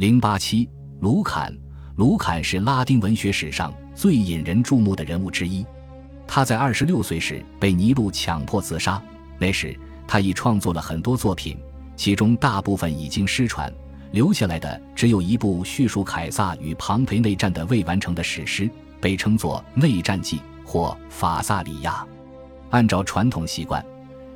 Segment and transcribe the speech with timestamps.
[0.00, 0.66] 零八七，
[1.00, 1.54] 卢坎。
[1.96, 5.62] 卢坎是拉丁文学史上最引人注目的人物之一。
[6.26, 8.98] 他在二十六岁时被尼禄强迫自杀。
[9.38, 9.78] 那时
[10.08, 11.58] 他已创作了很多作品，
[11.96, 13.70] 其中大部分已经失传，
[14.12, 18.70] 留下来的只有一部叙述凯撒与庞培内战的未完成的史诗，
[19.02, 21.92] 被称作《内战记》或《法萨里亚》。
[22.70, 23.84] 按照传统习惯，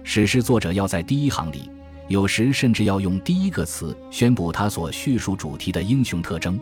[0.02, 1.70] 史诗作者要在第一行里，
[2.08, 6.60] 有时甚至要用第一个词宣布他所叙述主题的英雄特征。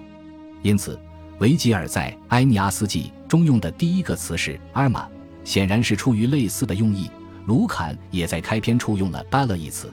[0.62, 0.98] 因此，
[1.38, 5.08] 维吉尔在《埃尼阿斯纪》中用的第一个词是“阿尔玛”，
[5.44, 7.10] 显然是出于类似的用意。
[7.46, 9.90] 卢坎也在开篇处用了 “bella” 一词，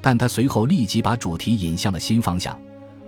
[0.00, 2.58] 但他随后立即把主题引向了新方向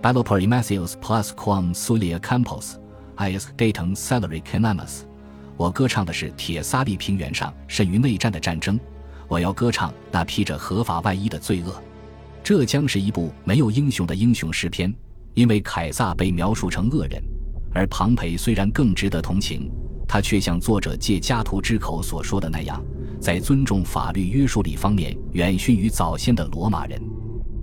[0.03, 2.75] ：“Bello per Matthews plus quam Sulia Campos,
[3.17, 5.01] is datum salary canamus。”
[5.57, 8.79] 我歌唱的是铁萨利平原上甚于内战的战争，
[9.31, 11.81] 我要歌唱那披着合法外衣的罪恶。
[12.43, 14.93] 这将是一部没有英雄的英雄诗篇。
[15.33, 17.23] 因为凯撒被描述成恶人，
[17.73, 19.71] 而庞培虽然更值得同情，
[20.05, 22.83] 他却像作者借加图之口所说的那样，
[23.21, 27.01] 在尊重法律约束力方面远逊于早先的罗马人。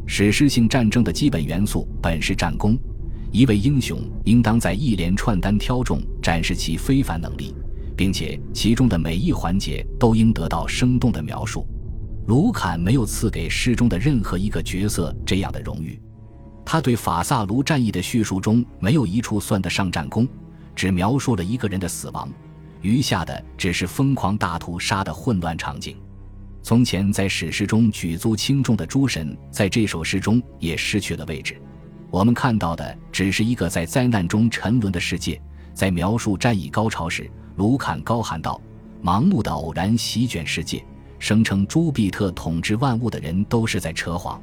[0.07, 2.75] 史诗性战争的基本元素本是战功，
[3.31, 7.55] 一位英雄应当在一连串单挑中展示其非凡能力，
[7.99, 11.67] 并且其中的每一环节都应得到生动的描述。
[12.29, 16.01] 卢坎没有赐给诗中的任何一个角色这样的荣誉。
[16.65, 20.29] 他对法萨卢战役的叙述中没有一处算得上战功，
[20.77, 22.31] 只描述了一个人的死亡，
[22.83, 25.97] 余下的只是疯狂大屠杀的混乱场景。
[26.63, 31.61] 从前在史诗中举足轻重的诸神，在这首诗中也失去了位置。
[32.13, 35.41] 我们看到的只是一个在灾难中沉沦的世界。
[35.79, 38.61] 在描述战役高潮时，卢坎高喊道
[39.01, 40.85] ：“盲目的偶然席卷世界，
[41.21, 44.43] 声称朱庇特统治万物的人都是在扯谎。”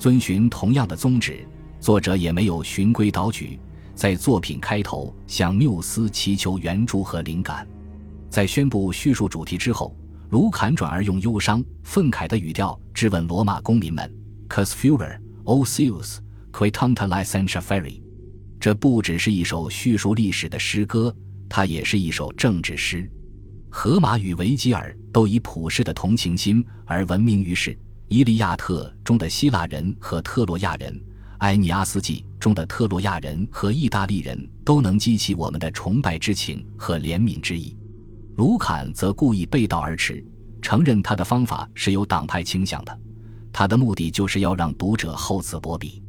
[0.00, 1.46] 遵循同样的宗旨，
[1.78, 3.60] 作者也没有循规蹈矩，
[3.94, 7.68] 在作品开头向缪斯祈求援助和灵感。
[8.30, 9.94] 在宣布叙述主题之后，
[10.30, 14.10] 卢坎转而用忧伤、愤慨的语调质问罗马公民们
[14.48, 16.16] ：“Cus furor, o Zeus,
[16.50, 18.00] qui tanta licentia feri。”
[18.62, 21.12] 这不只是一首叙述历史的诗歌，
[21.48, 23.10] 它也是一首政治诗。
[23.68, 27.72] 荷马与维吉尔都以普世的同情心而闻名于世。
[28.06, 30.94] 《伊利亚特》中的希腊人和特洛亚人，
[31.38, 37.76] 《埃尼阿斯纪》中的特洛亚人和意大利人都能激起我们的崇拜之情和怜悯之意。
[38.36, 40.24] 卢坎则故意背道而驰，
[40.60, 42.96] 承认他的方法是有党派倾向的，
[43.52, 46.00] 他的目的就是要让读者厚此薄彼。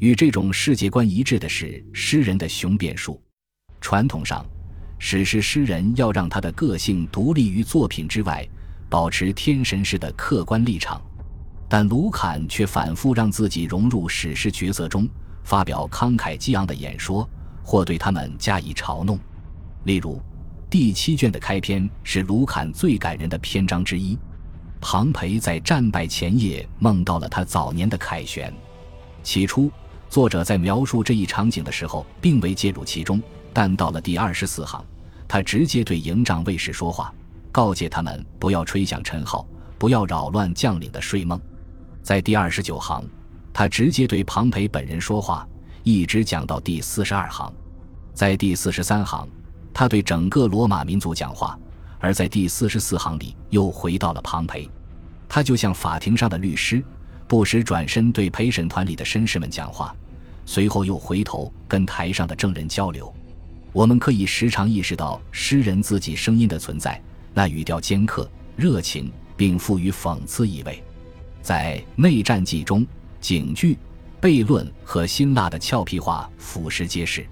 [0.00, 3.22] 与这种世界观一致的是诗人的雄辩术。
[3.82, 4.44] 传统上，
[4.98, 8.46] 史诗诗人要让他的个性独立于作品之外，
[8.88, 11.00] 保持天神式的客观立场。
[11.68, 15.06] 但卢坎却反复让自己融入史诗角色中，
[15.44, 17.28] 发表慷慨激昂的演说，
[17.62, 19.18] 或对他们加以嘲弄。
[19.84, 20.18] 例如，
[20.70, 24.18] 第七卷的开篇是卢坎最感人的篇章之一。
[24.80, 28.50] 庞培在战败前夜梦到了他早年的凯旋。
[29.22, 29.70] 起初，
[30.10, 33.22] 作者在描述这一场景的时候，并未介入其中。
[33.52, 34.84] 但到了第二十四行，
[35.28, 37.14] 他直接对营帐卫士说话，
[37.52, 39.46] 告诫他们不要吹响陈号，
[39.78, 41.40] 不要扰乱将领的睡梦。
[42.02, 43.04] 在第二十九行，
[43.52, 45.46] 他直接对庞培本人说话，
[45.84, 47.52] 一直讲到第四十二行。
[48.12, 49.28] 在第四十三行，
[49.72, 51.56] 他对整个罗马民族讲话；
[52.00, 54.68] 而在第四十四行里，又回到了庞培。
[55.28, 56.82] 他就像法庭上的律师，
[57.30, 59.94] 不时转身对陪审团里的绅士们讲话，
[60.44, 63.14] 随后又回头跟台上的证人交流。
[63.72, 67.00] 我们可以时常意识到诗人自己声音的存在，
[67.32, 70.82] 那语调尖刻、热情，并富于讽刺意味。
[71.40, 72.84] 在内战记中，
[73.20, 73.78] 警句、
[74.20, 77.24] 悖论和辛辣的俏皮话俯拾皆是。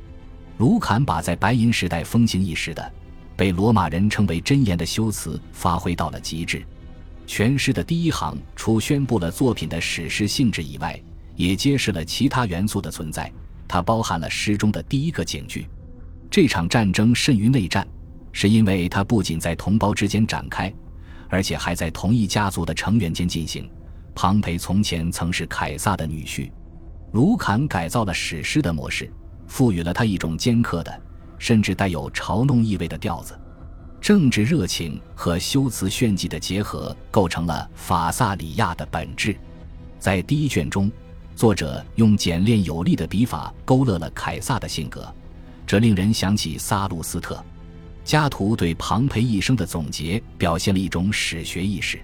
[0.59, 2.93] 卢坎把在白银时代风行一时的、
[3.37, 6.65] 被罗马人称为箴言的修辞发挥到了极致。
[7.29, 10.99] 全诗的第一行除宣布了作品的史诗性质以外，
[11.37, 13.31] 也揭示了其他元素的存在。
[13.69, 15.69] 它包含了诗中的第一个警句：
[16.31, 17.87] 这场战争甚于内战，
[18.33, 20.73] 是因为它不仅在同胞之间展开，
[21.29, 23.71] 而且还在同一家族的成员间进行。
[24.15, 26.51] 庞培从前曾是凯撒的女婿，
[27.13, 29.13] 卢坎改造了史诗的模式，
[29.47, 31.03] 赋予了他一种尖刻的，
[31.39, 33.39] 甚至带有嘲弄意味的调子。
[34.01, 39.37] 政治热情和修辞炫技的结合，构成了法萨里亚的本质。
[39.99, 40.91] 在第一卷中，
[41.35, 45.13] 作者用简练有力的笔法勾勒了凯撒的性格，
[45.67, 47.43] 这令人想起萨路斯特。
[48.05, 51.99] 加图对庞培一生的总结，表现了一种史学意识。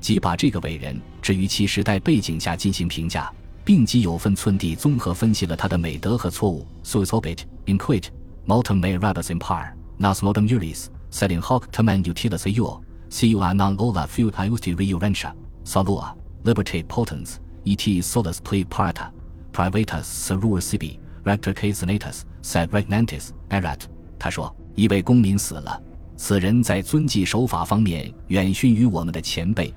[0.00, 3.32] 即把这个伟人置于其时代背景下进行评价，
[3.64, 6.66] 并极有分寸地综合分析了他的美德和错误。
[6.84, 8.04] Suisobit, inquit,
[8.46, 12.80] multum me rabus impar, nas modum uris, setting hoc tamen utilis eo,
[13.10, 15.32] cua non ola fut iusti reurentia,
[15.64, 16.14] salua,
[16.44, 19.10] libertate potens, et solus pli parta,
[19.52, 23.80] privatus serur sibi, rector casenatus, sed regnantis, erat。
[24.18, 25.82] 他说，一位公民死了，
[26.16, 29.72] 此人在遵纪守法方面远逊于我们的前辈。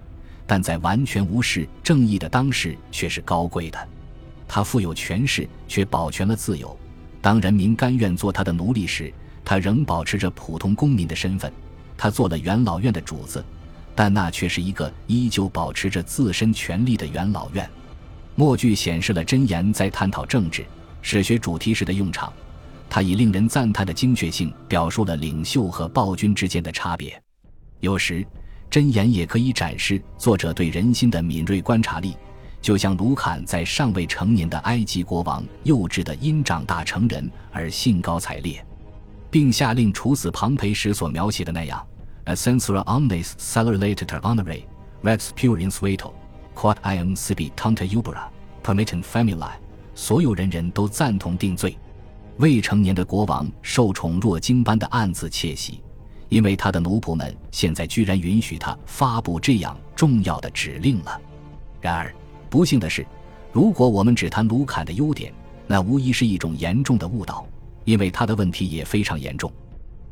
[0.45, 3.87] 但在完全无视正义的当时，却是高贵的。
[4.45, 6.77] 他富有权势，却保全了自由。
[7.21, 9.11] 当人民甘愿做他的奴隶时，
[9.45, 11.51] 他仍保持着普通公民的身份。
[11.97, 13.43] 他做了元老院的主子，
[13.95, 17.69] 但那却是一个依旧保持着自身权力的元老院。
[18.35, 20.65] 默剧显示了箴言在探讨政治
[21.01, 22.31] 史学主题时的用场。
[22.89, 27.21] 他以令人赞叹的精确性表述了领袖和暴君之间的差别。
[27.79, 28.25] 有时。
[28.71, 32.17] 箴言也可以展示作者对人心的敏锐观察力，
[32.59, 38.65] 就像卢坎在尚未成年的埃及国王幼稚的因长大成人而兴高采烈，
[39.33, 41.83] 并下令处死庞培时所描写的那样
[42.25, 44.61] ：“A censura omnes celulator honore
[45.01, 46.13] rex purins veto
[46.53, 48.27] quod iam sibi tanta ubera
[48.63, 49.49] permitting famili。”
[49.95, 51.75] 所有人人都赞同定罪，
[52.37, 55.81] 未成年的国王受宠若惊般的暗自窃喜。
[56.29, 61.19] 因为他的奴仆们现在居然允许他发布这样重要的指令了。
[61.81, 62.13] 然而，
[62.51, 63.03] 不幸的是，
[63.51, 65.33] 如果我们只谈卢坎的优点，
[65.65, 67.43] 那无疑是一种严重的误导，
[67.85, 69.51] 因为他的问题也非常严重。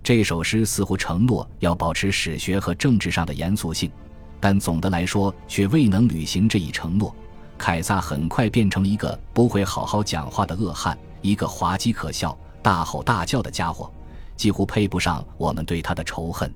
[0.03, 3.91] 这首诗似乎承诺要保持史学和政治上的严肃性，
[4.39, 7.15] 但总的来说却未能履行这一承诺。
[7.57, 13.91] 凯撒很快变成了一个不会好好讲话的恶汉，一个滑稽可笑、大吼大叫的家伙。
[14.35, 16.51] 几乎配不上我们对他的仇恨。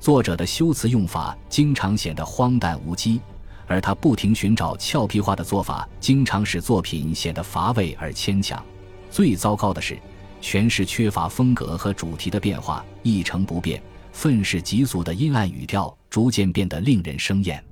[0.00, 3.20] 作者的修辞用法经常显得荒诞无稽，
[3.68, 8.60] 而他不停寻找俏皮话的做法，经常使作品显得乏味而牵强。
[9.08, 9.96] 最糟糕的是，
[10.42, 13.80] 全是缺乏风格和主题的变化，一成不变，
[14.12, 17.64] 愤世嫉俗的阴暗语调逐渐变得令人生厌。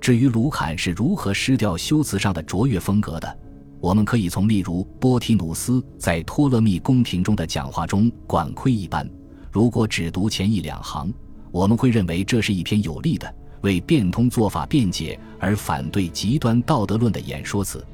[0.00, 3.38] 至于卢坎是如何失掉修辞上的卓越风格的？
[3.78, 9.08] 我们可以从例如波提努斯在托勒密宫廷中的讲话中管窥一斑。
[9.52, 11.12] 如果只读前一两行，
[11.52, 17.84] 我们会认为这是一篇有力的为变通做法辩解而反对极端道德论的演说词。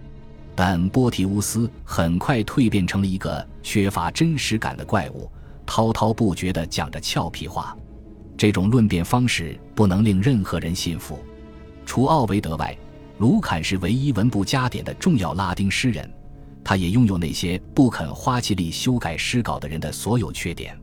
[0.54, 5.30] 但波提乌斯很快蜕变成了一个缺乏真实感的怪物，
[5.64, 7.76] 滔滔不绝地讲着俏皮话。
[8.36, 11.18] 这种论辩方式不能令任何人信服，
[11.86, 12.76] 除奥维德外。
[13.18, 16.10] 卢坎是唯一文部加点的重要拉丁诗人，
[16.64, 20.76] 他也拥有那些不肯花气力修改诗稿的人的所有缺点。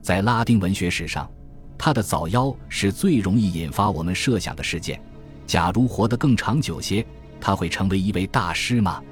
[0.00, 1.30] 在拉丁文学史上，
[1.76, 4.98] 他的早夭是最容易引发我们设想的事件。
[5.46, 7.04] 假如活得更长久些，
[7.40, 9.02] 他会成为一位大师吗？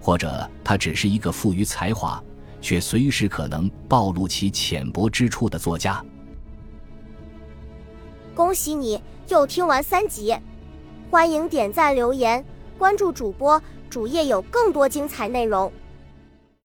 [0.00, 2.22] 或者他只是一个富于才华，
[2.60, 6.02] 却随时可能暴露其浅薄之处的作家？
[8.34, 10.34] 恭喜你又听完三集。
[11.10, 12.44] 欢迎点赞、留言、
[12.78, 15.70] 关注主播，主页有更多精彩内容。